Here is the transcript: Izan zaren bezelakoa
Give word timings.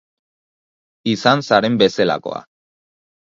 Izan 1.11 1.43
zaren 1.49 1.77
bezelakoa 1.83 2.41